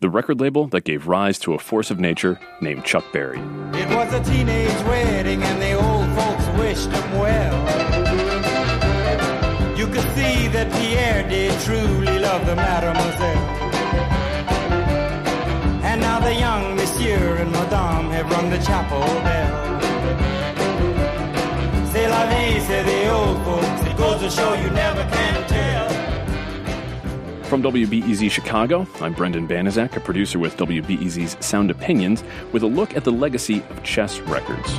[0.00, 3.38] the record label that gave rise to a force of nature named Chuck Berry.
[3.74, 7.58] It was a teenage wedding and the old folks wished him well.
[9.76, 13.58] You could see that Pierre did truly love the mademoiselle.
[15.82, 19.80] And now the young monsieur and madame have rung the chapel bell.
[21.92, 23.82] C'est la vie, say the old folks.
[23.90, 25.37] It goes to show you never can.
[27.48, 32.94] From WBEZ Chicago, I'm Brendan Banaszak, a producer with WBEZ's Sound Opinions, with a look
[32.94, 34.70] at the legacy of Chess Records.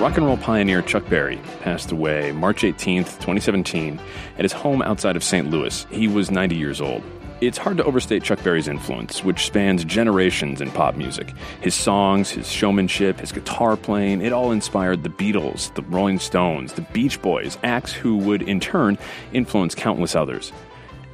[0.00, 4.00] Rock and roll pioneer Chuck Berry passed away March 18th, 2017,
[4.36, 5.48] at his home outside of St.
[5.48, 5.86] Louis.
[5.92, 7.04] He was 90 years old.
[7.40, 11.32] It's hard to overstate Chuck Berry's influence, which spans generations in pop music.
[11.62, 16.74] His songs, his showmanship, his guitar playing, it all inspired the Beatles, the Rolling Stones,
[16.74, 18.98] the Beach Boys, acts who would in turn
[19.32, 20.52] influence countless others.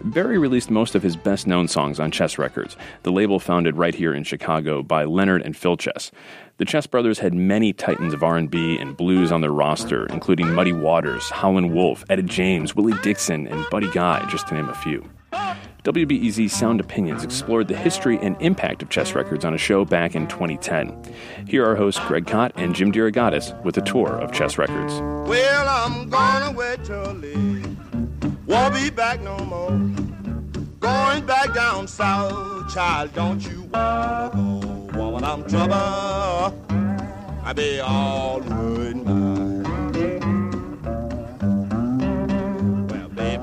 [0.03, 3.95] Berry released most of his best known songs on Chess Records, the label founded right
[3.95, 6.11] here in Chicago by Leonard and Phil Chess.
[6.57, 10.73] The Chess brothers had many titans of R&B and blues on their roster, including Muddy
[10.73, 15.09] Waters, Howlin' Wolf, Etta James, Willie Dixon, and Buddy Guy, just to name a few.
[15.87, 20.17] WBEZ Sound Opinions explored the history and impact of Chess Records on a show back
[20.17, 21.15] in 2010.
[21.47, 24.95] Here are hosts Greg Kot and Jim DeRogatis with a tour of Chess Records.
[25.29, 27.77] Well, I'm gonna wait till leave.
[28.47, 29.71] Won't be back no more.
[30.81, 34.99] Going back down south, child, don't you wanna go?
[34.99, 35.75] Woman, I'm trouble.
[37.45, 39.07] I be all good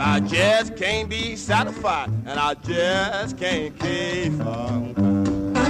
[0.06, 5.64] I just can't be satisfied, and I just can't keep from crying.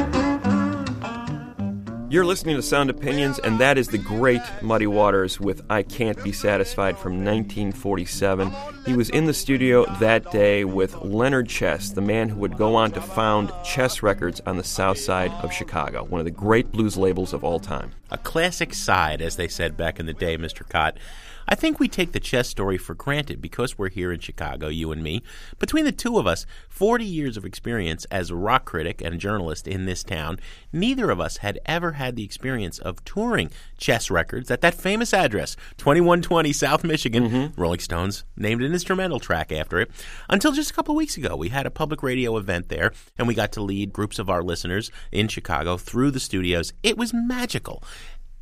[2.10, 6.22] You're listening to Sound Opinions, and that is the great Muddy Waters with I Can't
[6.24, 8.52] Be Satisfied from 1947.
[8.88, 12.76] He was in the studio that day with Leonard Chess, the man who would go
[12.76, 16.72] on to found Chess Records on the south side of Chicago, one of the great
[16.72, 17.92] blues labels of all time.
[18.10, 20.68] A classic side, as they said back in the day, Mr.
[20.68, 20.98] Kot.
[21.48, 24.92] I think we take the chess story for granted because we're here in Chicago, you
[24.92, 25.24] and me.
[25.60, 29.68] Between the two of us, 40 years of experience as a rock critic and journalist
[29.68, 30.40] in this town,
[30.72, 35.14] neither of us had ever had the experience of touring chess records at that famous
[35.14, 37.30] address, 2120 South Michigan.
[37.30, 37.62] Mm-hmm.
[37.62, 39.92] Rolling Stones named an instrumental track after it.
[40.30, 43.28] Until just a couple of weeks ago, we had a public radio event there, and
[43.28, 46.74] we got to lead groups of our listeners in Chicago through the studios.
[46.84, 47.84] It was magical.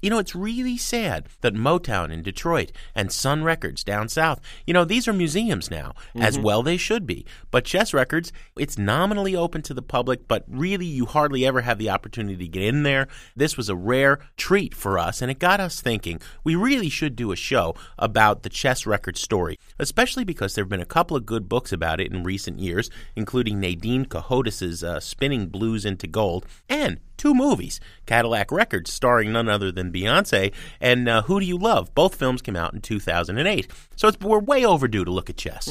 [0.01, 4.73] You know, it's really sad that Motown in Detroit and Sun Records down south, you
[4.73, 6.43] know, these are museums now, as mm-hmm.
[6.43, 7.25] well they should be.
[7.51, 11.77] But Chess Records, it's nominally open to the public, but really you hardly ever have
[11.77, 13.07] the opportunity to get in there.
[13.35, 17.15] This was a rare treat for us, and it got us thinking we really should
[17.15, 21.17] do a show about the Chess Records story, especially because there have been a couple
[21.17, 26.07] of good books about it in recent years, including Nadine Cohodas's uh, Spinning Blues into
[26.07, 31.45] Gold, and two movies Cadillac Records, starring none other than Beyonce, and uh, Who Do
[31.45, 31.93] You Love?
[31.93, 33.71] Both films came out in 2008.
[33.95, 35.65] So it's, we're way overdue to look at chess.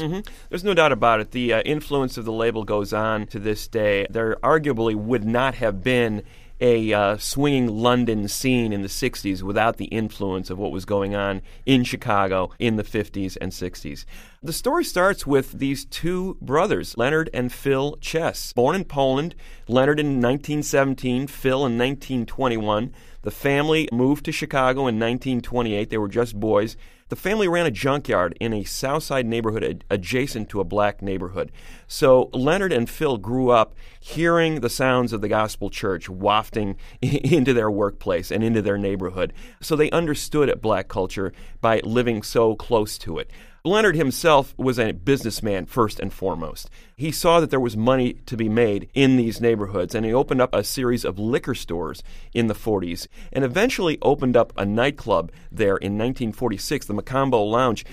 [0.49, 1.31] There's no doubt about it.
[1.31, 4.07] The uh, influence of the label goes on to this day.
[4.11, 6.23] There arguably would not have been
[6.61, 11.15] a uh, swinging London scene in the 60s without the influence of what was going
[11.15, 14.05] on in Chicago in the 50s and 60s.
[14.43, 18.53] The story starts with these two brothers, Leonard and Phil Chess.
[18.53, 19.35] Born in Poland,
[19.69, 22.93] Leonard in 1917, Phil in 1921.
[23.23, 25.91] The family moved to Chicago in 1928.
[25.91, 26.77] They were just boys.
[27.11, 31.03] The family ran a junkyard in a South Side neighborhood ad- adjacent to a black
[31.03, 31.51] neighborhood.
[31.89, 37.53] So Leonard and Phil grew up hearing the sounds of the gospel church wafting into
[37.53, 39.33] their workplace and into their neighborhood.
[39.61, 43.29] So they understood black culture by living so close to it.
[43.63, 46.71] Leonard himself was a businessman first and foremost.
[46.97, 50.41] He saw that there was money to be made in these neighborhoods, and he opened
[50.41, 55.31] up a series of liquor stores in the 40s and eventually opened up a nightclub
[55.53, 57.85] there in 1946, the Macomba Lounge.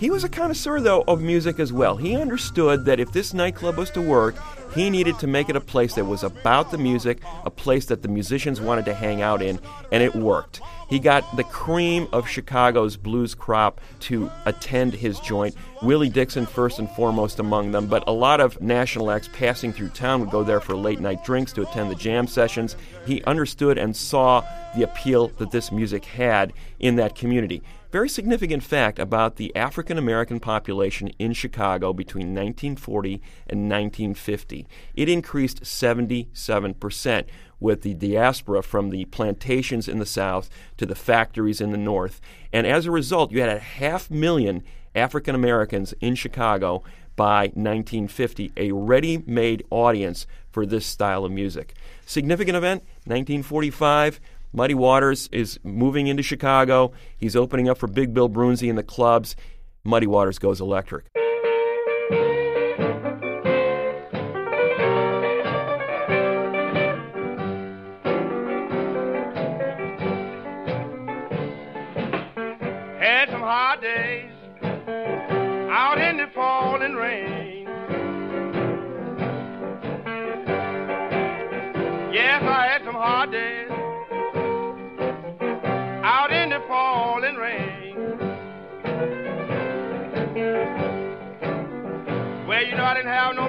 [0.00, 1.94] He was a connoisseur, though, of music as well.
[1.94, 4.34] He understood that if this nightclub was to work,
[4.74, 8.00] he needed to make it a place that was about the music, a place that
[8.00, 9.60] the musicians wanted to hang out in,
[9.92, 10.62] and it worked.
[10.88, 15.54] He got the cream of Chicago's blues crop to attend his joint.
[15.82, 19.90] Willie Dixon, first and foremost among them, but a lot of national acts passing through
[19.90, 22.74] town would go there for late night drinks to attend the jam sessions.
[23.04, 24.42] He understood and saw
[24.74, 27.62] the appeal that this music had in that community.
[27.90, 33.14] Very significant fact about the African American population in Chicago between 1940
[33.48, 34.66] and 1950.
[34.94, 37.24] It increased 77%
[37.58, 42.20] with the diaspora from the plantations in the South to the factories in the North.
[42.52, 44.62] And as a result, you had a half million
[44.94, 46.84] African Americans in Chicago
[47.16, 51.74] by 1950, a ready made audience for this style of music.
[52.06, 54.20] Significant event, 1945.
[54.52, 56.92] Muddy Waters is moving into Chicago.
[57.16, 59.36] He's opening up for Big Bill Broonzy in the clubs.
[59.84, 61.06] Muddy Waters goes electric.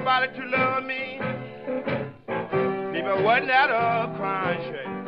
[0.02, 1.20] Nobody to love me.
[2.92, 4.98] People wasn't that a crying shame.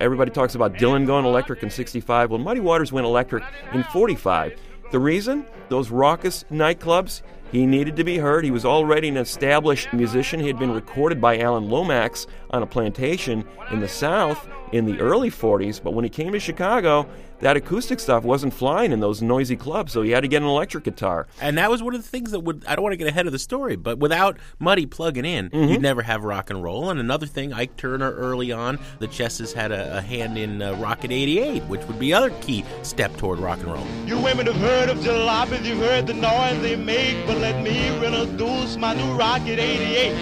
[0.00, 2.30] Everybody talks about Dylan going electric in 65.
[2.30, 4.58] Well, Muddy Waters went electric in 45.
[4.90, 5.44] The reason?
[5.68, 7.20] Those raucous nightclubs.
[7.52, 8.44] He needed to be heard.
[8.44, 10.40] He was already an established musician.
[10.40, 14.98] He had been recorded by Alan Lomax on a plantation in the South in the
[14.98, 17.08] early 40s, but when he came to Chicago,
[17.40, 20.48] that acoustic stuff wasn't flying in those noisy clubs, so he had to get an
[20.48, 21.26] electric guitar.
[21.40, 23.26] And that was one of the things that would I don't want to get ahead
[23.26, 26.90] of the story, but without Muddy plugging in, you'd never have rock and roll.
[26.90, 30.74] And another thing, Ike Turner early on, the Chesses had a, a hand in uh,
[30.76, 33.86] Rocket 88, which would be other key step toward rock and roll.
[34.06, 37.88] You women have heard of jalopies, you've heard the noise they make, but let me
[37.88, 40.12] introduce my new Rocket 88.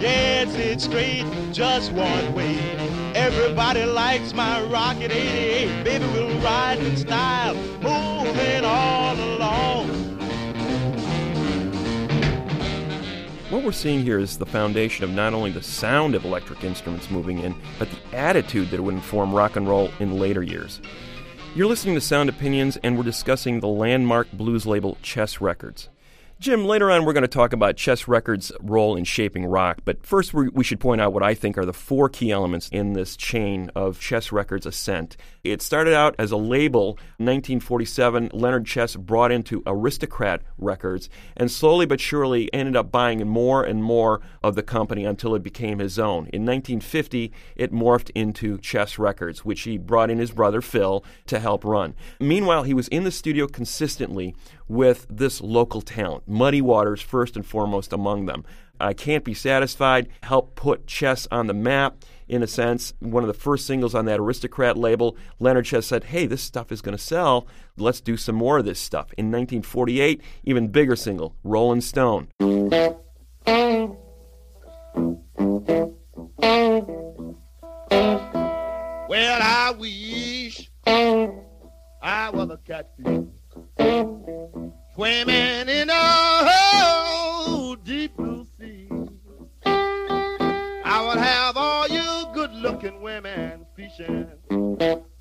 [0.00, 2.81] Yes, it's straight, just one way.
[3.14, 5.84] Everybody likes my Rocket 88.
[5.84, 9.88] Baby, we'll ride in style, moving all along.
[13.50, 17.10] What we're seeing here is the foundation of not only the sound of electric instruments
[17.10, 20.80] moving in, but the attitude that would inform rock and roll in later years.
[21.54, 25.90] You're listening to Sound Opinions, and we're discussing the landmark blues label Chess Records.
[26.42, 30.04] Jim, later on we're going to talk about Chess Records' role in shaping rock, but
[30.04, 33.16] first we, should point out what I think are the four key elements in this
[33.16, 35.16] chain of Chess Records' ascent.
[35.44, 36.94] It started out as a label.
[37.18, 43.62] 1947, Leonard Chess brought into Aristocrat Records, and slowly but surely ended up buying more
[43.62, 46.26] and more of the company until it became his own.
[46.32, 51.38] In 1950, it morphed into Chess Records, which he brought in his brother Phil to
[51.38, 51.94] help run.
[52.18, 54.34] Meanwhile, he was in the studio consistently
[54.72, 58.44] with this local talent, Muddy Waters first and foremost among them.
[58.80, 62.94] I Can't Be Satisfied helped put Chess on the map in a sense.
[62.98, 66.72] One of the first singles on that Aristocrat label, Leonard Chess said, Hey, this stuff
[66.72, 67.46] is going to sell.
[67.76, 69.12] Let's do some more of this stuff.
[69.18, 72.28] In 1948, even bigger single, Rolling Stone.
[79.08, 83.26] Well, I wish I was a catfish
[84.94, 88.88] swimming in a deep blue sea.
[89.64, 94.28] I would have all you good-looking women fishing,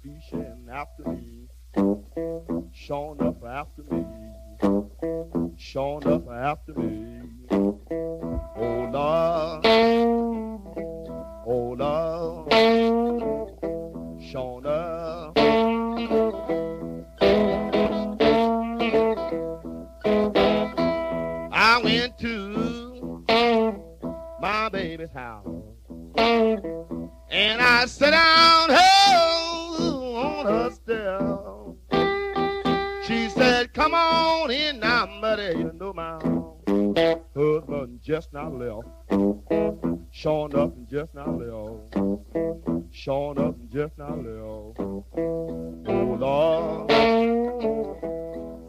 [0.03, 1.47] fishing after me,
[2.73, 4.05] showing up after me,
[5.57, 7.21] showing up after me.
[7.51, 9.65] Oh Lord,
[11.47, 12.51] oh Lord,
[14.21, 14.90] showing up.
[25.01, 25.45] Baby's house
[26.15, 31.21] and I sat down oh, on her step.
[33.07, 35.57] She said, Come on in now, buddy.
[35.57, 36.19] You know my
[37.35, 38.87] husband just now left.
[40.11, 41.95] Showing up and just now left.
[42.91, 44.79] Showing up and just now left.
[45.87, 46.91] Oh Lord.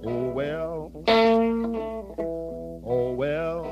[0.05, 0.93] Oh well.
[2.85, 3.72] Oh well.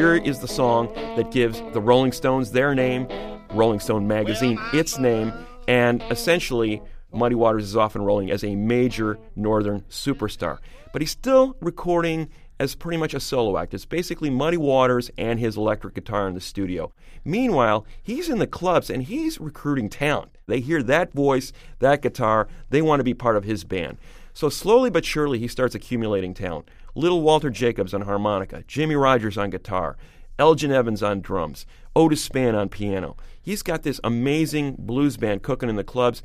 [0.00, 3.06] Here is the song that gives the Rolling Stones their name,
[3.50, 5.30] Rolling Stone magazine its name,
[5.68, 6.80] and essentially
[7.12, 10.56] Muddy Waters is off and rolling as a major northern superstar.
[10.94, 13.74] But he's still recording as pretty much a solo act.
[13.74, 16.94] It's basically Muddy Waters and his electric guitar in the studio.
[17.22, 20.34] Meanwhile, he's in the clubs and he's recruiting talent.
[20.46, 23.98] They hear that voice, that guitar, they want to be part of his band.
[24.32, 26.70] So slowly but surely, he starts accumulating talent.
[26.94, 29.96] Little Walter Jacobs on harmonica, Jimmy Rogers on guitar,
[30.38, 33.16] Elgin Evans on drums, Otis Spann on piano.
[33.40, 36.22] He's got this amazing blues band cooking in the clubs.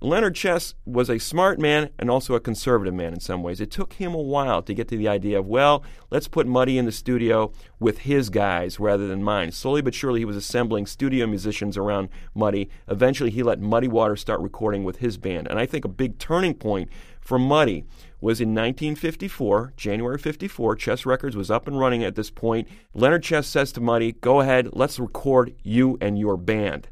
[0.00, 3.60] Leonard Chess was a smart man and also a conservative man in some ways.
[3.60, 6.78] It took him a while to get to the idea of, well, let's put Muddy
[6.78, 7.50] in the studio
[7.80, 9.50] with his guys rather than mine.
[9.50, 12.70] Slowly but surely, he was assembling studio musicians around Muddy.
[12.86, 15.48] Eventually, he let Muddy Waters start recording with his band.
[15.48, 16.88] And I think a big turning point
[17.20, 17.84] for Muddy
[18.20, 20.76] was in 1954, January 54.
[20.76, 22.68] Chess Records was up and running at this point.
[22.94, 26.88] Leonard Chess says to Muddy, go ahead, let's record you and your band.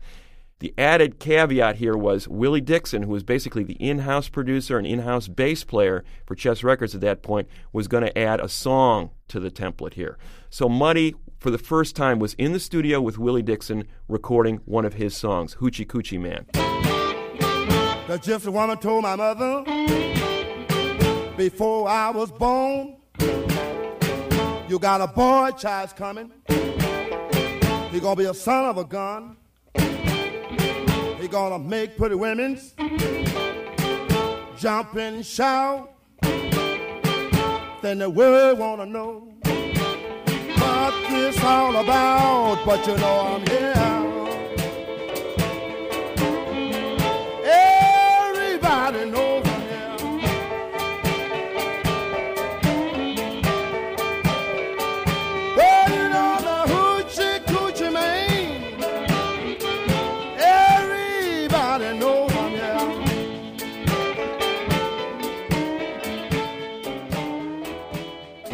[0.58, 4.86] The added caveat here was Willie Dixon, who was basically the in house producer and
[4.86, 8.48] in house bass player for Chess Records at that point, was going to add a
[8.48, 10.16] song to the template here.
[10.48, 14.86] So Muddy, for the first time, was in the studio with Willie Dixon recording one
[14.86, 16.46] of his songs, Hoochie Coochie Man.
[18.06, 19.62] The gypsy woman told my mother
[21.36, 22.96] before I was born,
[24.70, 26.32] you got a boy child's coming.
[27.90, 29.36] He gonna be a son of a gun.
[31.36, 32.58] Gonna make pretty women
[34.56, 35.92] jump and shout.
[37.82, 39.34] Then the world wanna know
[40.56, 42.64] what this all about.
[42.64, 43.74] But you know I'm here.
[47.44, 49.25] Everybody knows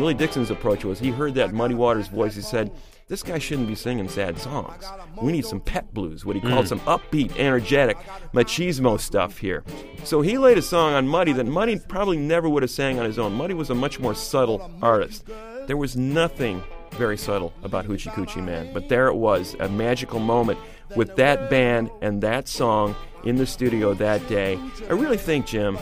[0.03, 2.35] Willie Dixon's approach was he heard that Muddy Waters voice.
[2.35, 2.73] He said,
[3.07, 4.85] This guy shouldn't be singing sad songs.
[5.23, 6.71] We need some pep blues, what he called mm.
[6.71, 7.97] some upbeat, energetic,
[8.35, 9.63] machismo stuff here.
[10.03, 13.05] So he laid a song on Muddy that Muddy probably never would have sang on
[13.05, 13.33] his own.
[13.35, 15.25] Muddy was a much more subtle artist.
[15.69, 20.19] There was nothing very subtle about Hoochie Coochie Man, but there it was, a magical
[20.19, 20.59] moment
[20.97, 24.59] with that band and that song in the studio that day.
[24.91, 25.79] I really think, Jim,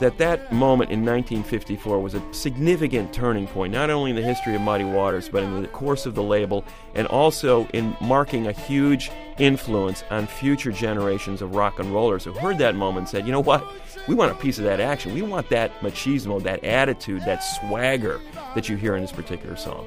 [0.00, 4.54] that that moment in 1954 was a significant turning point, not only in the history
[4.54, 6.64] of Muddy Waters, but in the course of the label,
[6.94, 12.32] and also in marking a huge influence on future generations of rock and rollers who
[12.32, 13.64] heard that moment and said, you know what?
[14.08, 15.14] We want a piece of that action.
[15.14, 18.20] We want that machismo, that attitude, that swagger
[18.54, 19.86] that you hear in this particular song.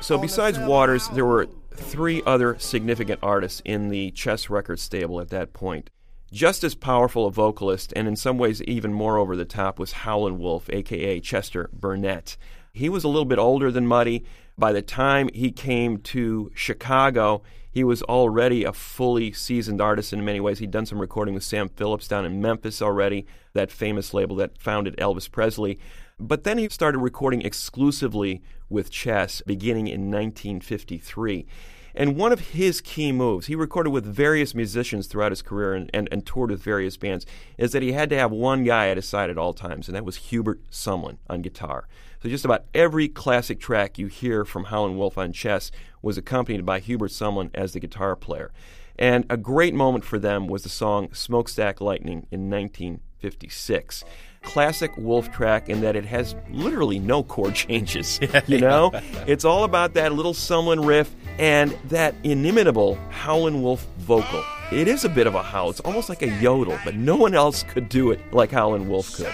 [0.00, 1.46] So, besides Waters, there were
[1.90, 5.90] three other significant artists in the Chess Records stable at that point.
[6.32, 9.90] Just as powerful a vocalist, and in some ways even more over the top, was
[9.90, 12.36] Howlin' Wolf, aka Chester Burnett.
[12.72, 14.24] He was a little bit older than Muddy.
[14.56, 17.42] By the time he came to Chicago,
[17.72, 20.60] he was already a fully seasoned artist in many ways.
[20.60, 24.58] He'd done some recording with Sam Phillips down in Memphis already, that famous label that
[24.58, 25.80] founded Elvis Presley.
[26.20, 31.46] But then he started recording exclusively with Chess beginning in 1953.
[31.94, 35.90] And one of his key moves, he recorded with various musicians throughout his career and,
[35.92, 37.26] and, and, toured with various bands,
[37.58, 39.96] is that he had to have one guy at his side at all times, and
[39.96, 41.88] that was Hubert Sumlin on guitar.
[42.22, 45.70] So just about every classic track you hear from Howlin' Wolf on Chess
[46.02, 48.52] was accompanied by Hubert Sumlin as the guitar player.
[48.98, 54.04] And a great moment for them was the song Smokestack Lightning in 1956
[54.42, 58.18] classic Wolf track in that it has literally no chord changes.
[58.46, 58.90] You know,
[59.26, 64.42] it's all about that little Sumlin riff and that inimitable Howlin' Wolf vocal.
[64.72, 65.70] It is a bit of a howl.
[65.70, 69.14] It's almost like a yodel, but no one else could do it like Howlin' Wolf
[69.16, 69.32] could.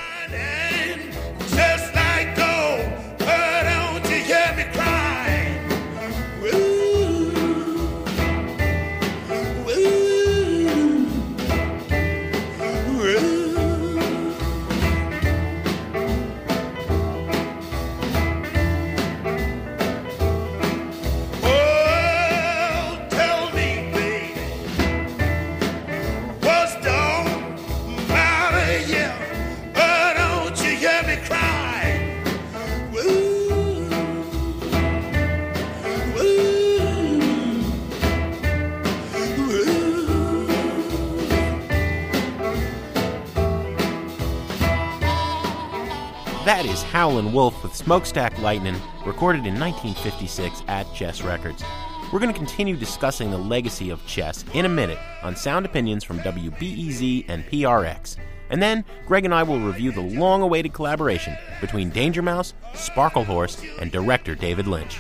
[46.57, 51.63] That is Howlin' Wolf with Smokestack Lightning, recorded in 1956 at Chess Records.
[52.11, 56.03] We're going to continue discussing the legacy of chess in a minute on Sound Opinions
[56.03, 58.17] from WBEZ and PRX.
[58.49, 63.63] And then Greg and I will review the long awaited collaboration between Danger Mouse, Sparklehorse,
[63.79, 64.97] and director David Lynch.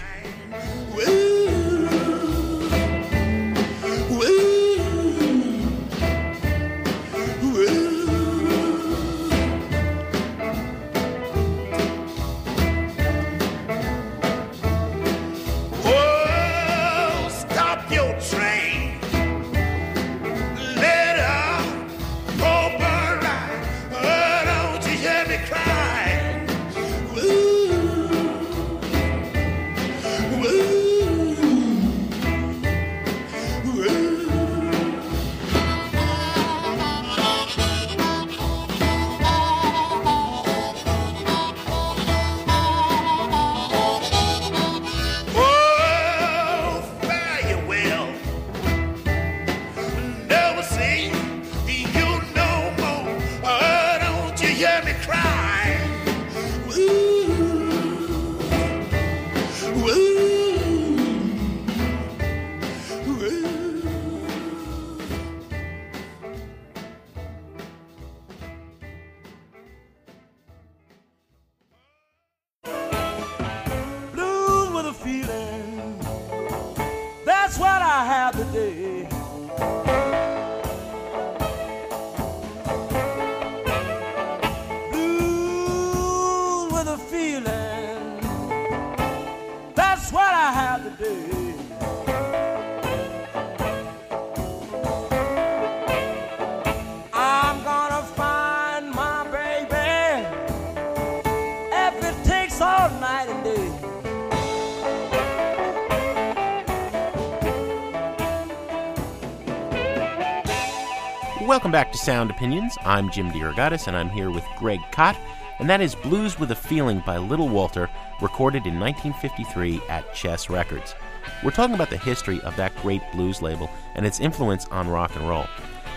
[111.47, 112.77] Welcome back to Sound Opinions.
[112.85, 115.17] I'm Jim DeRogatis, and I'm here with Greg Kot,
[115.61, 117.89] and that is Blues with a Feeling by Little Walter,
[118.21, 120.97] recorded in 1953 at Chess Records.
[121.45, 125.15] We're talking about the history of that great blues label and its influence on rock
[125.15, 125.47] and roll.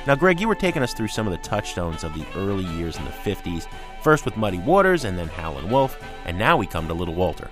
[0.06, 2.96] Now, Greg, you were taking us through some of the touchstones of the early years
[2.98, 3.65] in the 50s,
[4.03, 7.50] first with Muddy Waters and then Howlin' Wolf, and now we come to Little Walter.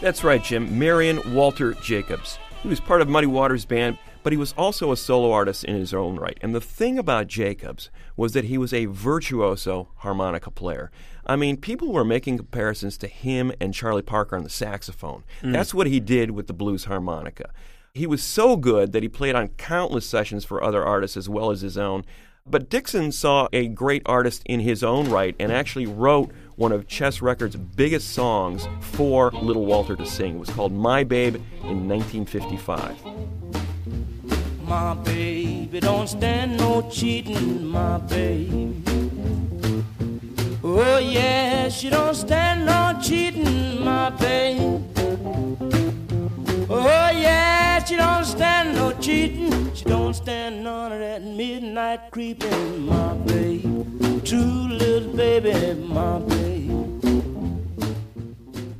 [0.00, 0.76] That's right, Jim.
[0.76, 2.36] Marion Walter Jacobs.
[2.64, 3.96] He was part of Muddy Waters' band,
[4.28, 6.36] but he was also a solo artist in his own right.
[6.42, 10.90] And the thing about Jacobs was that he was a virtuoso harmonica player.
[11.24, 15.24] I mean, people were making comparisons to him and Charlie Parker on the saxophone.
[15.40, 15.54] Mm.
[15.54, 17.48] That's what he did with the blues harmonica.
[17.94, 21.50] He was so good that he played on countless sessions for other artists as well
[21.50, 22.04] as his own.
[22.46, 26.86] But Dixon saw a great artist in his own right and actually wrote one of
[26.86, 30.34] Chess Records' biggest songs for Little Walter to sing.
[30.34, 33.67] It was called My Babe in 1955.
[34.68, 38.82] My baby don't stand no cheating, my baby.
[40.62, 44.84] Oh yeah, she don't stand no cheating, my baby.
[46.68, 49.74] Oh yeah, she don't stand no cheating.
[49.74, 54.20] She don't stand none of that midnight creeping, my baby.
[54.22, 56.97] True little baby, my baby.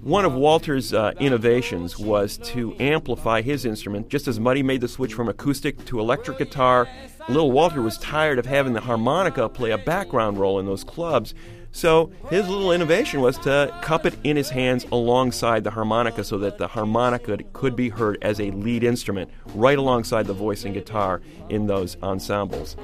[0.08, 4.08] One of Walter's uh, innovations was to amplify his instrument.
[4.08, 6.88] Just as Muddy made the switch from acoustic to electric guitar,
[7.28, 11.34] Little Walter was tired of having the harmonica play a background role in those clubs.
[11.72, 16.38] So his little innovation was to cup it in his hands alongside the harmonica so
[16.38, 20.72] that the harmonica could be heard as a lead instrument right alongside the voice and
[20.72, 22.76] guitar in those ensembles.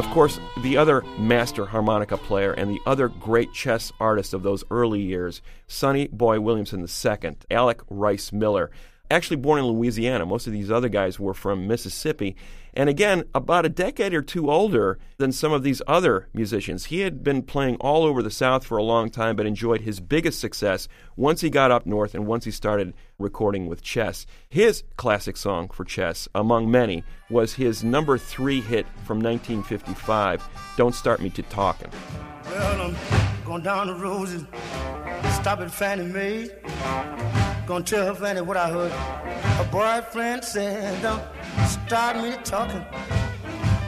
[0.00, 4.64] Of course, the other master harmonica player and the other great chess artist of those
[4.70, 8.70] early years, Sonny Boy Williamson II, Alec Rice Miller,
[9.10, 10.24] actually born in Louisiana.
[10.24, 12.36] Most of these other guys were from Mississippi.
[12.72, 16.86] And again, about a decade or two older than some of these other musicians.
[16.86, 19.98] He had been playing all over the South for a long time, but enjoyed his
[19.98, 24.24] biggest success once he got up north and once he started recording with Chess.
[24.48, 30.94] His classic song for Chess, among many, was his number three hit from 1955, Don't
[30.94, 31.90] Start Me to Talking.
[32.44, 34.46] Well, I'm going down the road and
[35.34, 37.49] stop at Fannie Mae.
[37.70, 38.90] Gonna tell her Fannie what I heard.
[38.90, 41.22] Her boyfriend said, Don't
[41.68, 42.84] start me talking.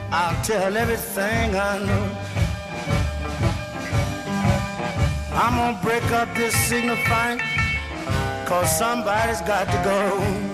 [0.09, 2.17] I'll tell everything I know.
[5.33, 7.41] I'm gonna break up this signifying,
[8.45, 10.52] cause somebody's got to go.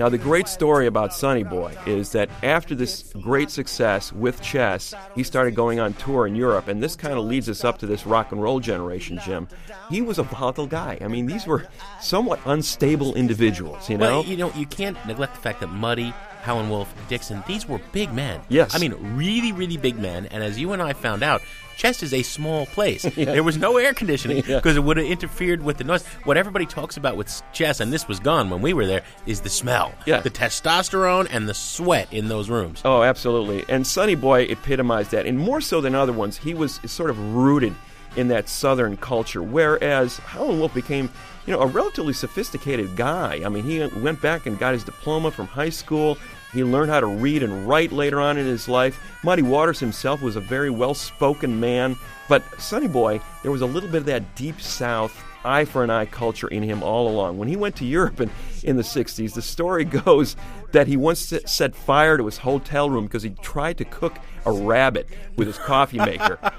[0.00, 4.94] Now, the great story about Sonny Boy is that after this great success with chess,
[5.14, 7.86] he started going on tour in Europe, and this kind of leads us up to
[7.86, 9.46] this rock and roll generation, Jim.
[9.90, 10.96] He was a volatile guy.
[11.02, 11.68] I mean, these were
[12.00, 14.20] somewhat unstable individuals, you know?
[14.20, 17.78] Well, you know, you can't neglect the fact that Muddy, Howlin' Wolf, Dixon, these were
[17.92, 18.40] big men.
[18.48, 18.74] Yes.
[18.74, 20.24] I mean, really, really big men.
[20.30, 21.42] And as you and I found out,
[21.80, 23.06] Chess is a small place.
[23.30, 26.04] There was no air conditioning because it would have interfered with the noise.
[26.24, 29.40] What everybody talks about with Chess, and this was gone when we were there, is
[29.40, 29.94] the smell.
[30.04, 30.20] Yeah.
[30.20, 32.82] The testosterone and the sweat in those rooms.
[32.84, 33.64] Oh, absolutely.
[33.68, 35.24] And Sonny Boy epitomized that.
[35.24, 37.74] And more so than other ones, he was sort of rooted
[38.16, 41.10] in that Southern culture, whereas Howlin' Wolf became,
[41.46, 43.40] you know, a relatively sophisticated guy.
[43.42, 46.18] I mean, he went back and got his diploma from high school.
[46.52, 49.00] He learned how to read and write later on in his life.
[49.22, 51.96] Muddy Waters himself was a very well spoken man.
[52.28, 55.90] But Sonny Boy, there was a little bit of that deep South eye for an
[55.90, 57.38] eye culture in him all along.
[57.38, 58.30] When he went to Europe in,
[58.62, 60.36] in the 60s, the story goes
[60.72, 64.16] that he once set, set fire to his hotel room because he tried to cook
[64.44, 66.38] a rabbit with his coffee maker.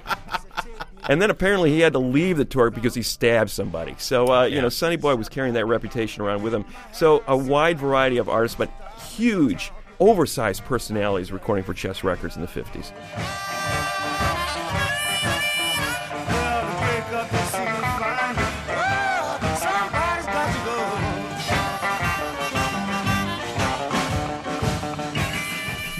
[1.09, 3.95] And then apparently he had to leave the tour because he stabbed somebody.
[3.97, 6.63] So, uh, you know, Sonny Boy was carrying that reputation around with him.
[6.93, 8.69] So, a wide variety of artists, but
[9.15, 9.71] huge,
[10.01, 12.91] oversized personalities recording for chess records in the 50s.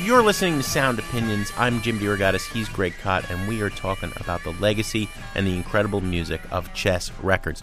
[0.03, 1.53] You're listening to Sound Opinions.
[1.57, 5.55] I'm Jim DeRogatis, he's Greg Kot, and we are talking about the legacy and the
[5.55, 7.61] incredible music of Chess Records.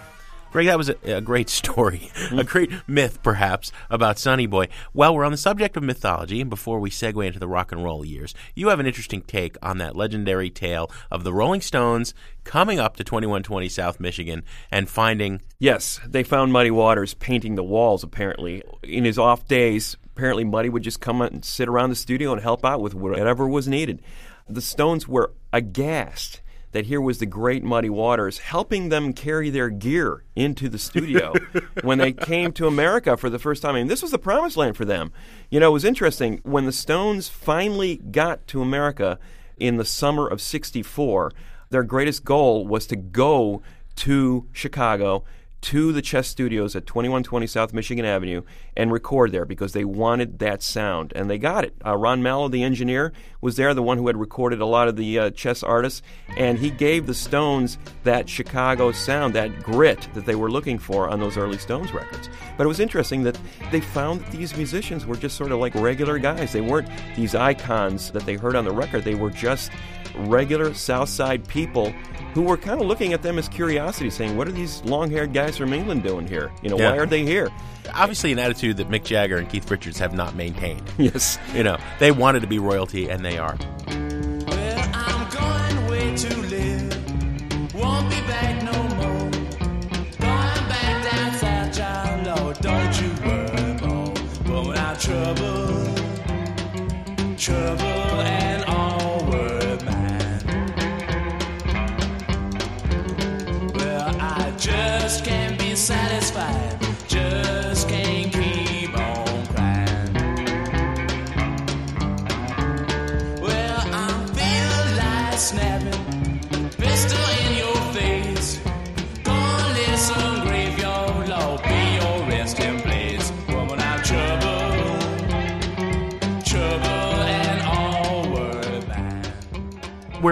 [0.50, 2.40] Greg, that was a, a great story, a mm-hmm.
[2.42, 4.68] great myth, perhaps, about Sonny Boy.
[4.94, 7.84] Well, we're on the subject of mythology, and before we segue into the rock and
[7.84, 12.14] roll years, you have an interesting take on that legendary tale of the Rolling Stones
[12.44, 15.42] coming up to 2120 South Michigan and finding.
[15.58, 18.62] Yes, they found Muddy Waters painting the walls, apparently.
[18.82, 22.40] In his off days, apparently Muddy would just come and sit around the studio and
[22.40, 24.00] help out with whatever was needed.
[24.48, 26.40] The Stones were aghast
[26.72, 31.32] that here was the great Muddy Waters helping them carry their gear into the studio
[31.82, 33.74] when they came to America for the first time.
[33.74, 35.12] I mean, this was the promised land for them.
[35.50, 36.40] You know, it was interesting.
[36.42, 39.18] When the Stones finally got to America
[39.56, 41.32] in the summer of 64,
[41.70, 43.62] their greatest goal was to go
[43.96, 45.24] to Chicago
[45.60, 48.42] to the Chess Studios at 2120 South Michigan Avenue
[48.76, 51.12] and record there because they wanted that sound.
[51.16, 51.74] And they got it.
[51.84, 54.96] Uh, Ron Malo, the engineer, was there, the one who had recorded a lot of
[54.96, 56.02] the uh, chess artists,
[56.36, 61.08] and he gave the Stones that Chicago sound, that grit that they were looking for
[61.08, 62.28] on those early Stones records.
[62.56, 63.38] But it was interesting that
[63.70, 66.52] they found that these musicians were just sort of like regular guys.
[66.52, 69.70] They weren't these icons that they heard on the record, they were just
[70.16, 71.92] regular South Side people
[72.34, 75.47] who were kind of looking at them as curiosity, saying, "What are these long-haired guys
[75.56, 76.50] from England doing here?
[76.62, 76.90] You know, Yeah.
[76.92, 77.48] why are they here?"
[77.94, 80.82] Obviously, an attitude that Mick Jagger and Keith Richards have not maintained.
[80.98, 81.38] Yes.
[81.54, 83.56] You know, they wanted to be royalty, and they are.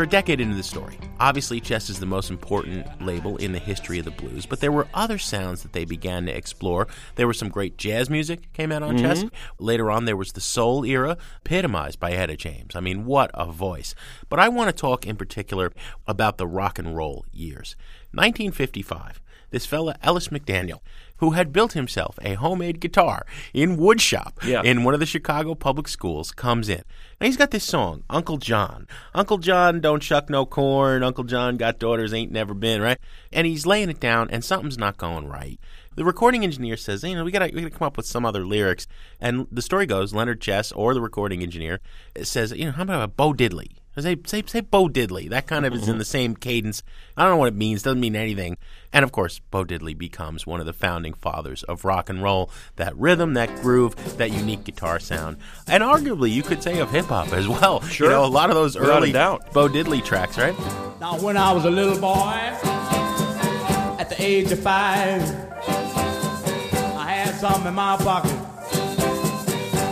[0.06, 0.96] A decade into the story.
[1.18, 4.70] Obviously, Chess is the most important label in the history of the blues, but there
[4.70, 6.86] were other sounds that they began to explore.
[7.16, 9.04] There was some great jazz music came out on mm-hmm.
[9.04, 9.24] Chess.
[9.58, 12.76] Later on, there was the soul era, epitomized by Etta James.
[12.76, 13.96] I mean, what a voice!
[14.28, 15.72] But I want to talk in particular
[16.06, 17.74] about the rock and roll years.
[18.12, 19.20] 1955.
[19.50, 20.80] This fella Ellis McDaniel,
[21.18, 23.24] who had built himself a homemade guitar
[23.54, 24.62] in woodshop Yeah.
[24.62, 26.82] in one of the Chicago public schools, comes in.
[27.20, 28.86] Now he's got this song, Uncle John.
[29.14, 31.02] Uncle John don't shuck no corn.
[31.02, 32.98] Uncle John got daughters ain't never been, right?
[33.32, 35.58] And he's laying it down and something's not going right.
[35.94, 38.44] The recording engineer says, you know, we gotta we gotta come up with some other
[38.44, 38.86] lyrics.
[39.18, 41.80] And the story goes, Leonard Chess or the recording engineer
[42.22, 43.68] says, you know, how about a Bo Diddley?
[43.98, 45.30] Say, say, say Bo Diddley.
[45.30, 46.82] That kind of is in the same cadence.
[47.16, 47.82] I don't know what it means.
[47.82, 48.58] Doesn't mean anything.
[48.96, 52.50] And of course, Bo Diddley becomes one of the founding fathers of rock and roll.
[52.76, 55.36] That rhythm, that groove, that unique guitar sound,
[55.68, 57.82] and arguably you could say of hip hop as well.
[57.82, 58.06] Sure.
[58.06, 59.52] You know, a lot of those Without early doubt.
[59.52, 60.58] Bo Diddley tracks, right?
[60.98, 62.32] Now, when I was a little boy,
[64.00, 65.20] at the age of five,
[66.96, 68.32] I had something in my pocket.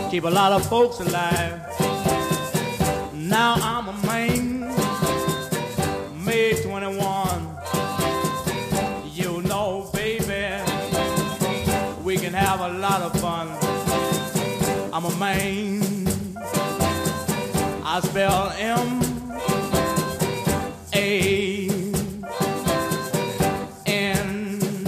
[0.09, 1.61] Keep a lot of folks alive.
[3.13, 4.44] Now I'm a man,
[18.01, 19.01] Spell M
[20.93, 21.69] a
[23.85, 24.85] N.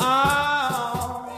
[0.00, 1.28] Ah.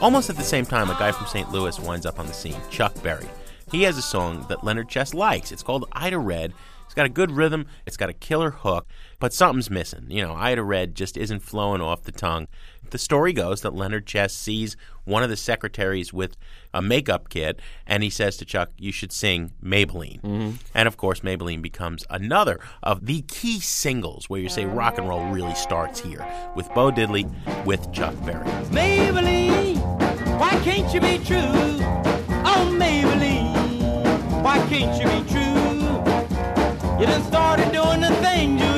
[0.00, 1.50] Almost at the same time, a guy from St.
[1.50, 3.26] Louis winds up on the scene, Chuck Berry.
[3.70, 5.52] He has a song that Leonard Chess likes.
[5.52, 6.52] It's called Ida Red.
[6.84, 8.86] It's got a good rhythm, it's got a killer hook,
[9.18, 10.06] but something's missing.
[10.08, 12.46] You know, Ida Red just isn't flowing off the tongue.
[12.94, 16.36] The story goes that Leonard Chess sees one of the secretaries with
[16.72, 20.20] a makeup kit, and he says to Chuck, You should sing Maybelline.
[20.20, 20.50] Mm-hmm.
[20.76, 25.08] And of course, Maybelline becomes another of the key singles where you say rock and
[25.08, 27.28] roll really starts here with Bo Diddley,
[27.64, 28.46] with Chuck Berry.
[28.66, 29.78] Maybelline,
[30.38, 31.40] why can't you be true?
[32.46, 37.00] Oh, Maybelline, why can't you be true?
[37.00, 38.73] You done started doing the things you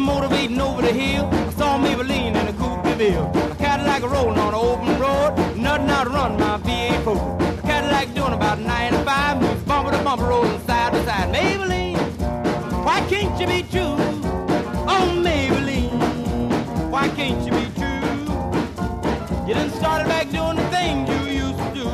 [0.00, 1.28] motivating over the hill.
[1.32, 3.18] I saw Maybelline in a coupe de.
[3.18, 5.56] A Cadillac rolling on an open road.
[5.56, 5.90] Nothing
[6.40, 9.40] my V8 A Cadillac doing about 95.
[9.40, 11.32] Moves bumper to bumper, rolling side to side.
[11.34, 11.96] Maybelline,
[12.84, 13.96] why can't you be true?
[14.88, 19.46] Oh, Maybelline, why can't you be true?
[19.46, 21.88] You done started back doing the thing you used to do.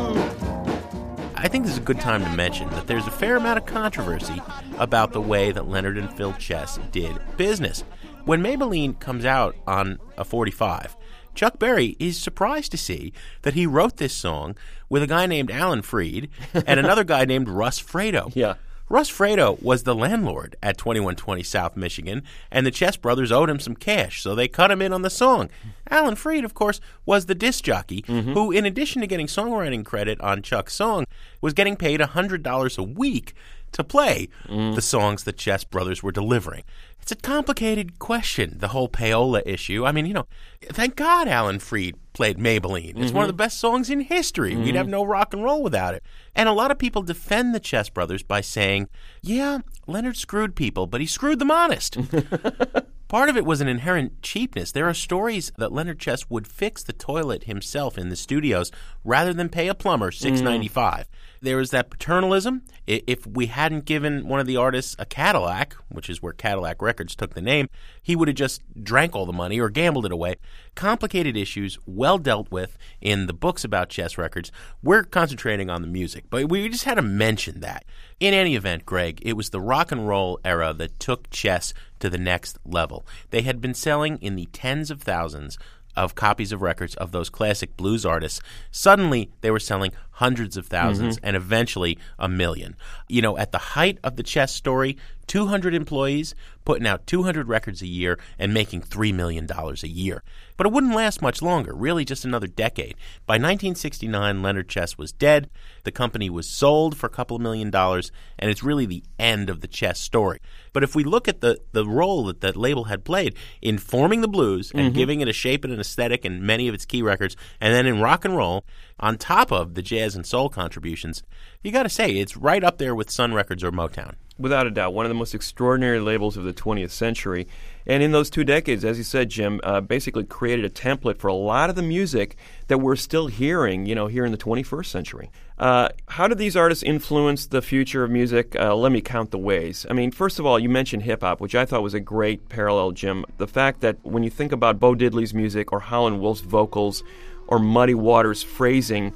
[1.34, 3.66] I think this is a good time to mention that there's a fair amount of
[3.66, 4.40] controversy
[4.78, 7.84] about the way that Leonard and Phil Chess did business.
[8.26, 10.96] When Maybelline comes out on a 45,
[11.36, 13.12] Chuck Berry is surprised to see
[13.42, 14.56] that he wrote this song
[14.88, 18.32] with a guy named Alan Freed and another guy named Russ Fratto.
[18.34, 18.54] Yeah.
[18.88, 23.60] Russ Fratto was the landlord at 2120 South Michigan, and the Chess brothers owed him
[23.60, 25.48] some cash, so they cut him in on the song.
[25.88, 28.32] Alan Freed, of course, was the disc jockey mm-hmm.
[28.32, 31.04] who, in addition to getting songwriting credit on Chuck's song,
[31.40, 33.34] was getting paid $100 a week
[33.76, 34.74] to play mm-hmm.
[34.74, 36.64] the songs the Chess brothers were delivering.
[37.00, 39.86] It's a complicated question, the whole payola issue.
[39.86, 40.26] I mean, you know,
[40.60, 42.98] thank God Alan Freed played Maybelline.
[42.98, 43.28] It's one of mm-hmm.
[43.28, 44.56] the best songs in history.
[44.56, 44.76] We'd mm-hmm.
[44.76, 46.02] have no rock and roll without it.
[46.34, 48.88] And a lot of people defend the Chess brothers by saying,
[49.22, 51.96] yeah, Leonard screwed people, but he screwed them honest.
[53.08, 54.72] Part of it was an inherent cheapness.
[54.72, 58.72] There are stories that Leonard Chess would fix the toilet himself in the studios
[59.06, 60.14] rather than pay a plumber mm.
[60.14, 61.08] six ninety five.
[61.42, 62.62] There was that paternalism.
[62.86, 67.14] If we hadn't given one of the artists a Cadillac, which is where Cadillac Records
[67.14, 67.68] took the name,
[68.02, 70.36] he would have just drank all the money or gambled it away.
[70.74, 74.50] Complicated issues, well dealt with in the books about chess records.
[74.82, 77.84] We're concentrating on the music, but we just had to mention that.
[78.18, 82.08] In any event, Greg, it was the rock and roll era that took chess to
[82.08, 83.06] the next level.
[83.30, 85.58] They had been selling in the tens of thousands
[85.96, 88.40] of copies of records of those classic blues artists.
[88.70, 91.10] Suddenly, they were selling hundreds of 1000s mm-hmm.
[91.22, 92.74] and eventually a million.
[93.06, 97.82] You know, at the height of the chess story, 200 employees putting out 200 records
[97.82, 100.22] a year and making $3 million a year.
[100.56, 102.96] But it wouldn't last much longer, really just another decade.
[103.26, 105.50] By 1969, Leonard Chess was dead.
[105.84, 109.50] The company was sold for a couple of million dollars, and it's really the end
[109.50, 110.40] of the chess story.
[110.72, 114.22] But if we look at the, the role that that label had played in forming
[114.22, 114.96] the blues and mm-hmm.
[114.96, 117.86] giving it a shape and an aesthetic in many of its key records, and then
[117.86, 118.64] in rock and roll,
[118.98, 121.22] on top of the jazz and soul contributions,
[121.62, 124.14] you got to say it's right up there with Sun Records or Motown.
[124.38, 127.46] Without a doubt, one of the most extraordinary labels of the 20th century.
[127.86, 131.28] And in those two decades, as you said, Jim, uh, basically created a template for
[131.28, 132.36] a lot of the music
[132.68, 135.30] that we're still hearing, you know, here in the 21st century.
[135.58, 138.54] Uh, how did these artists influence the future of music?
[138.58, 139.86] Uh, let me count the ways.
[139.88, 142.50] I mean, first of all, you mentioned hip hop, which I thought was a great
[142.50, 143.24] parallel, Jim.
[143.38, 147.02] The fact that when you think about Bo Diddley's music or Howlin' Wolf's vocals
[147.48, 149.12] or Muddy Waters' phrasing,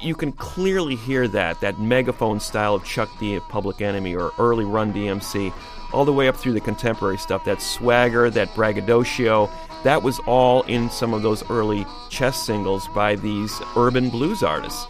[0.00, 4.32] you can clearly hear that, that megaphone style of Chuck D of Public Enemy or
[4.38, 5.52] early Run DMC,
[5.92, 9.48] all the way up through the contemporary stuff, that swagger, that braggadocio.
[9.84, 14.86] That was all in some of those early chess singles by these urban blues artists.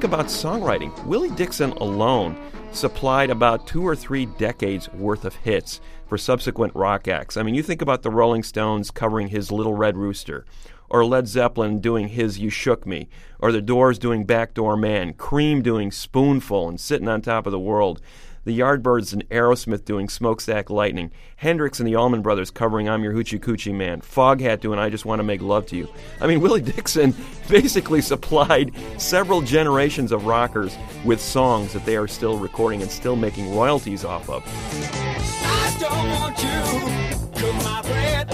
[0.00, 2.34] Think about songwriting, Willie Dixon alone
[2.72, 7.36] supplied about two or three decades worth of hits for subsequent rock acts.
[7.36, 10.46] I mean, you think about the Rolling Stones covering his Little Red Rooster,
[10.88, 13.10] or Led Zeppelin doing his You Shook Me,
[13.40, 17.58] or the Doors doing Backdoor Man, Cream doing Spoonful and Sitting on Top of the
[17.58, 18.00] World.
[18.44, 23.12] The Yardbirds and Aerosmith doing Smokestack Lightning, Hendrix and the Allman Brothers covering I'm Your
[23.12, 25.88] Hoochie Coochie Man, Foghat doing I Just Want to Make Love to You.
[26.22, 27.14] I mean, Willie Dixon
[27.50, 30.74] basically supplied several generations of rockers
[31.04, 34.42] with songs that they are still recording and still making royalties off of.
[34.46, 38.30] I don't want you cook my bread.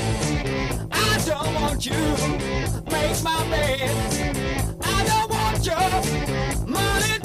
[0.92, 1.92] I don't want you
[2.92, 4.76] make my bed.
[4.82, 7.18] I don't want your money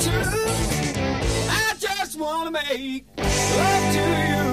[2.11, 4.43] just want to make love to you.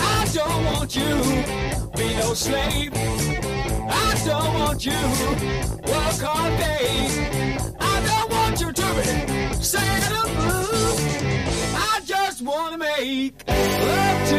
[0.00, 1.10] I don't want you
[1.96, 2.92] be no slave.
[2.94, 7.56] I don't want you work all day.
[7.80, 9.08] I don't want you to be.
[11.74, 14.36] I just want to make love to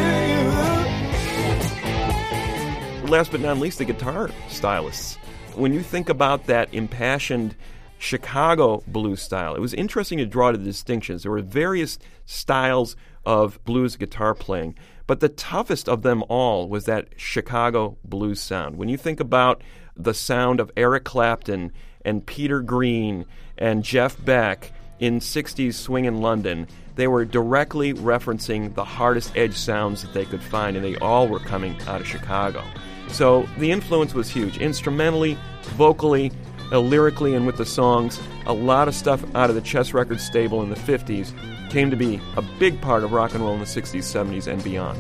[3.04, 3.10] you.
[3.10, 5.18] last but not least, the guitar stylists.
[5.56, 7.54] When you think about that impassioned
[8.00, 11.24] Chicago blues style, it was interesting to draw the distinctions.
[11.24, 16.86] There were various styles of blues guitar playing, but the toughest of them all was
[16.86, 18.78] that Chicago blues sound.
[18.78, 19.62] When you think about
[19.98, 21.74] the sound of Eric Clapton
[22.06, 23.26] and Peter Green
[23.58, 29.56] and Jeff Beck in 60s swing in London, they were directly referencing the hardest edge
[29.56, 32.64] sounds that they could find, and they all were coming out of Chicago.
[33.10, 34.58] So the influence was huge.
[34.60, 36.32] Instrumentally, vocally,
[36.72, 40.24] uh, lyrically, and with the songs, a lot of stuff out of the Chess Records
[40.24, 41.34] stable in the 50s
[41.70, 44.64] came to be a big part of rock and roll in the 60s, 70s, and
[44.64, 45.00] beyond.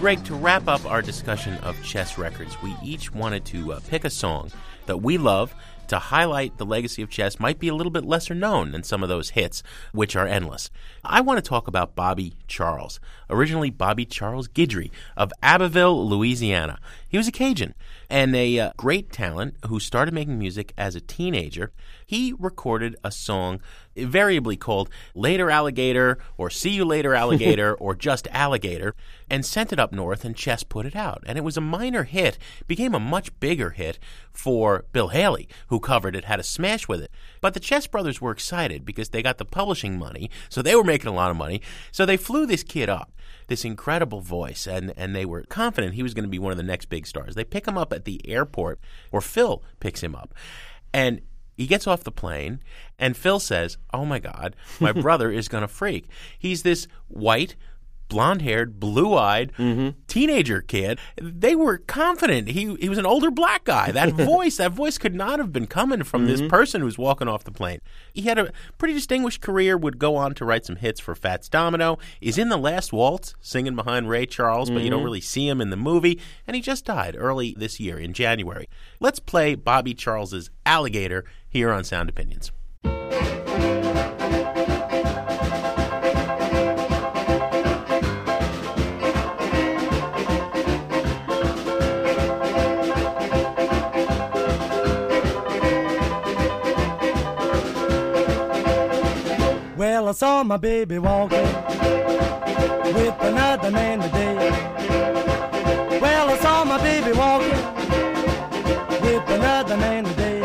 [0.00, 4.06] Greg, to wrap up our discussion of chess records, we each wanted to uh, pick
[4.06, 4.50] a song
[4.86, 5.54] that we love
[5.90, 9.02] to highlight the legacy of chess might be a little bit lesser known than some
[9.02, 10.70] of those hits, which are endless.
[11.04, 16.78] I want to talk about Bobby Charles, originally Bobby Charles Guidry of Abbeville, Louisiana.
[17.08, 17.74] He was a Cajun
[18.08, 21.72] and a uh, great talent who started making music as a teenager.
[22.06, 23.60] He recorded a song
[23.96, 28.94] invariably called Later Alligator or See You Later Alligator or Just Alligator
[29.28, 31.22] and sent it up north and Chess put it out.
[31.26, 33.98] And it was a minor hit, became a much bigger hit
[34.32, 37.10] for Bill Haley, who covered it, had a smash with it.
[37.40, 40.84] But the Chess brothers were excited because they got the publishing money, so they were
[40.84, 41.60] making a lot of money.
[41.90, 43.12] So they flew this kid up
[43.50, 46.56] this incredible voice, and, and they were confident he was going to be one of
[46.56, 47.34] the next big stars.
[47.34, 50.32] They pick him up at the airport, or Phil picks him up,
[50.92, 51.20] and
[51.56, 52.60] he gets off the plane,
[52.98, 56.08] and Phil says, Oh my God, my brother is going to freak.
[56.38, 57.56] He's this white,
[58.10, 59.98] blonde haired, blue eyed mm-hmm.
[60.06, 60.98] teenager kid.
[61.16, 62.48] They were confident.
[62.48, 63.90] He, he was an older black guy.
[63.92, 66.50] That voice, that voice could not have been coming from this mm-hmm.
[66.50, 67.80] person who's walking off the plane.
[68.12, 71.48] He had a pretty distinguished career, would go on to write some hits for Fats
[71.48, 75.04] Domino, is in the last waltz, singing behind Ray Charles, but you don't mm-hmm.
[75.04, 78.68] really see him in the movie, and he just died early this year in January.
[78.98, 82.50] Let's play Bobby Charles's Alligator here on Sound Opinions.
[100.10, 101.46] I saw my baby walking
[102.94, 104.34] with another man today.
[106.00, 107.62] Well, I saw my baby walking
[109.02, 110.40] with another man today.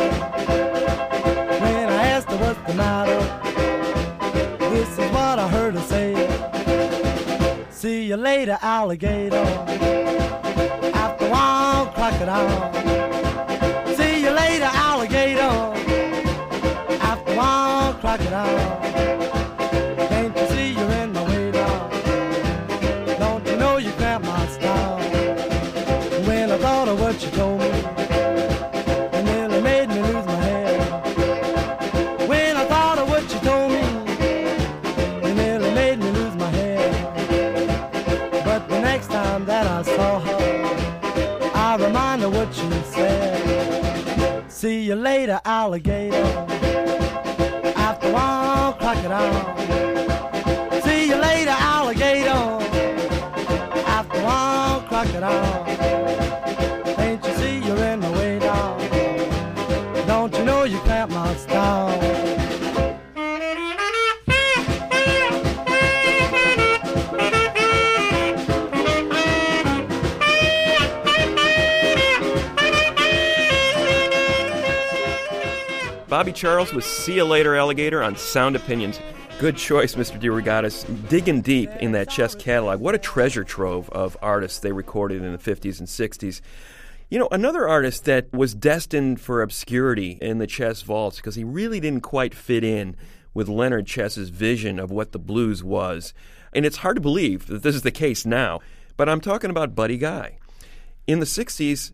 [1.61, 3.19] When I asked her what's the matter,
[4.69, 6.13] this is what I heard her say.
[7.71, 9.47] See you later, alligator.
[10.93, 12.71] After while, crocodile.
[13.95, 15.73] See you later, alligator.
[17.01, 18.84] After while, crocodile.
[44.95, 46.15] You later, alligator.
[47.75, 49.57] After a while, crocodile.
[50.83, 52.29] See you later, alligator.
[53.87, 55.74] After a while, crocodile.
[76.25, 78.99] Bobby Charles with See You Later Alligator on Sound Opinions.
[79.37, 80.19] Good choice, Mr.
[80.19, 81.07] DeRogatis.
[81.07, 82.79] Digging deep in that chess catalog.
[82.79, 86.41] What a treasure trove of artists they recorded in the 50s and 60s.
[87.11, 91.43] You know, another artist that was destined for obscurity in the chess vaults because he
[91.43, 92.95] really didn't quite fit in
[93.35, 96.11] with Leonard Chess's vision of what the blues was.
[96.53, 98.61] And it's hard to believe that this is the case now,
[98.97, 100.39] but I'm talking about Buddy Guy.
[101.05, 101.91] In the 60s,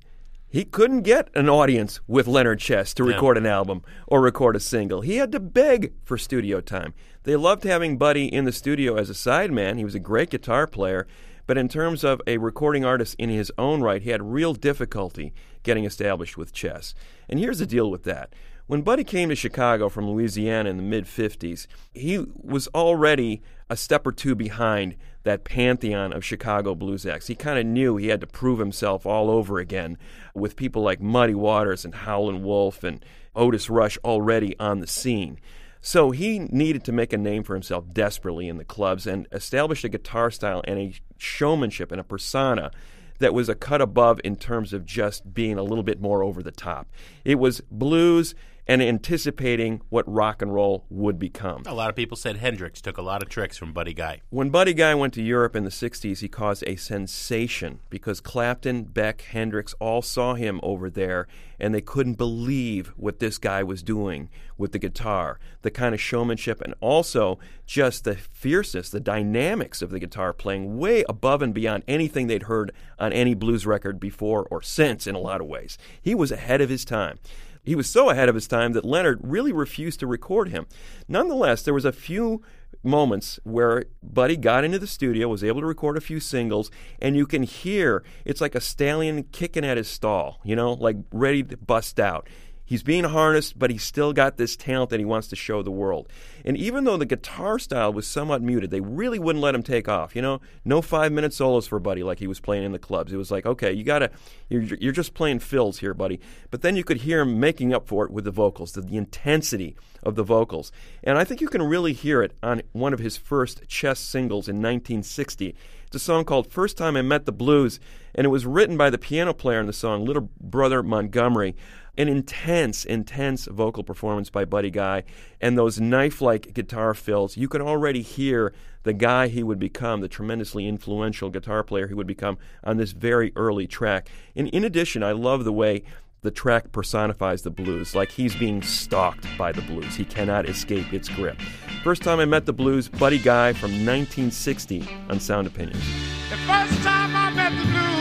[0.52, 4.60] he couldn't get an audience with Leonard Chess to record an album or record a
[4.60, 4.99] single.
[4.99, 6.93] He had to beg for studio time.
[7.24, 9.78] They loved having Buddy in the studio as a sideman.
[9.78, 11.08] He was a great guitar player,
[11.47, 15.34] but in terms of a recording artist in his own right, he had real difficulty
[15.64, 16.93] getting established with Chess.
[17.30, 18.34] And here's the deal with that.
[18.68, 23.78] When Buddy came to Chicago from Louisiana in the mid 50s, he was already a
[23.78, 27.28] step or two behind that pantheon of Chicago blues acts.
[27.28, 29.97] He kind of knew he had to prove himself all over again
[30.34, 33.03] with people like Muddy Waters and Howlin' Wolf and
[33.36, 35.39] Otis Rush already on the scene.
[35.82, 39.84] So he needed to make a name for himself desperately in the clubs and established
[39.84, 42.72] a guitar style and a showmanship and a persona
[43.17, 46.43] that was a cut above in terms of just being a little bit more over
[46.43, 46.88] the top.
[47.24, 48.36] It was blues
[48.68, 51.64] and anticipating what rock and roll would become.
[51.66, 54.22] A lot of people said Hendrix took a lot of tricks from Buddy Guy.
[54.30, 58.84] When Buddy Guy went to Europe in the 60s, he caused a sensation because Clapton,
[58.84, 61.28] Beck, Hendrix all saw him over there
[61.59, 66.01] and they couldn't believe what this guy was doing with the guitar, the kind of
[66.01, 71.53] showmanship, and also just the fierceness, the dynamics of the guitar playing way above and
[71.53, 75.47] beyond anything they'd heard on any blues record before or since in a lot of
[75.47, 75.78] ways.
[76.01, 77.20] He was ahead of his time.
[77.64, 80.66] He was so ahead of his time that Leonard really refused to record him.
[81.07, 82.41] Nonetheless, there was a few
[82.84, 87.16] moments where Buddy got into the studio, was able to record a few singles, and
[87.16, 91.43] you can hear it's like a stallion kicking at his stall, you know, like ready
[91.43, 92.28] to bust out.
[92.66, 95.72] He's being harnessed, but he's still got this talent that he wants to show the
[95.72, 96.07] world.
[96.45, 99.89] And even though the guitar style was somewhat muted, they really wouldn't let him take
[99.89, 100.16] off.
[100.16, 103.12] You know, no five minute solos for Buddy like he was playing in the clubs.
[103.12, 104.09] It was like, okay, you gotta,
[104.49, 106.20] you're, you're just playing fills here, Buddy.
[106.49, 108.97] But then you could hear him making up for it with the vocals, the, the
[108.97, 110.72] intensity of the vocals.
[111.03, 114.47] And I think you can really hear it on one of his first chess singles
[114.47, 115.55] in 1960.
[115.88, 117.80] It's a song called First Time I Met the Blues,
[118.16, 121.53] and it was written by the piano player in the song, Little Brother Montgomery
[121.97, 125.03] an intense, intense vocal performance by Buddy Guy,
[125.39, 127.37] and those knife like guitar fills.
[127.37, 131.93] You can already hear the guy he would become, the tremendously influential guitar player he
[131.93, 134.09] would become on this very early track.
[134.35, 135.83] And in addition, I love the way
[136.21, 139.95] the track personifies the blues, like he's being stalked by the blues.
[139.95, 141.39] He cannot escape its grip.
[141.83, 145.83] First time I met the blues, Buddy Guy from 1960 on Sound Opinions.
[146.29, 147.91] The first time I met the blues,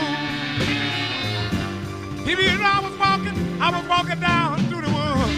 [2.63, 3.00] I was
[3.63, 5.37] I was walking down through the woods.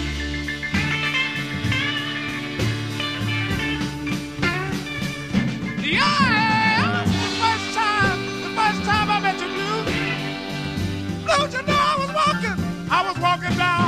[5.84, 7.12] Yeah, the
[7.44, 9.86] first time, the first time I met you, blues,
[11.26, 12.58] blues, you know I was walking,
[12.90, 13.83] I was walking down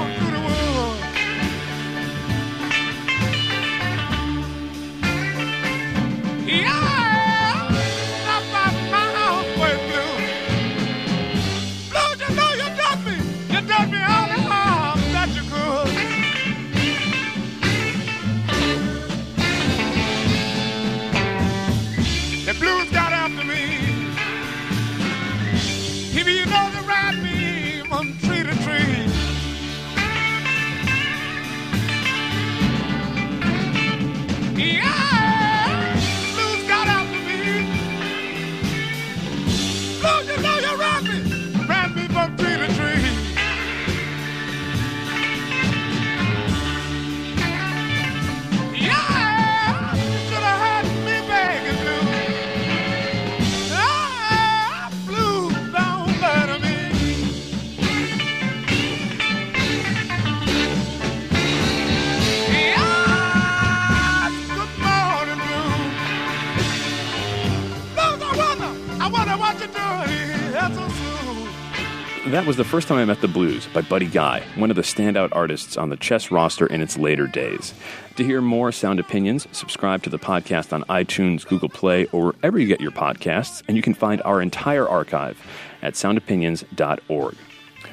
[72.58, 75.28] was the first time I met the blues by Buddy Guy, one of the standout
[75.34, 77.74] artists on the chess roster in its later days.
[78.16, 82.58] To hear more sound opinions, subscribe to the podcast on iTunes, Google Play, or wherever
[82.58, 85.38] you get your podcasts, and you can find our entire archive
[85.82, 87.36] at soundopinions.org.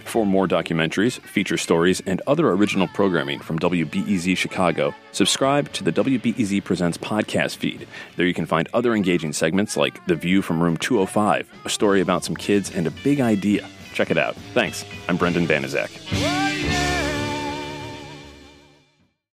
[0.05, 5.91] For more documentaries, feature stories, and other original programming from WBEZ Chicago, subscribe to the
[5.91, 7.89] WBEZ Presents podcast feed.
[8.15, 12.01] There you can find other engaging segments like The View from Room 205, a story
[12.01, 13.69] about some kids and a big idea.
[13.93, 14.35] Check it out.
[14.55, 14.85] Thanks.
[15.09, 15.91] I'm Brendan Banaszak.